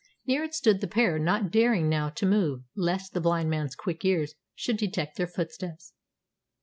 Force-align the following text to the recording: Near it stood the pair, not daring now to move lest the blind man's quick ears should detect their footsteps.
Near 0.25 0.41
it 0.43 0.55
stood 0.55 0.81
the 0.81 0.87
pair, 0.87 1.19
not 1.19 1.51
daring 1.51 1.87
now 1.87 2.09
to 2.09 2.25
move 2.25 2.63
lest 2.75 3.13
the 3.13 3.21
blind 3.21 3.51
man's 3.51 3.75
quick 3.75 4.03
ears 4.03 4.33
should 4.55 4.77
detect 4.77 5.15
their 5.15 5.27
footsteps. 5.27 5.93